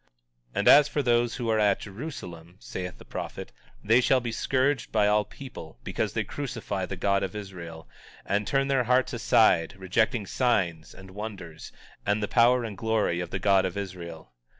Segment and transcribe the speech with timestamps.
[0.55, 3.51] 19:13 And as for those who are at Jerusalem, saith the prophet,
[3.83, 7.87] they shall be scourged by all people, because they crucify the God of Israel,
[8.25, 11.71] and turn their hearts aside, rejecting signs and wonders,
[12.03, 14.33] and the power and glory of the God of Israel.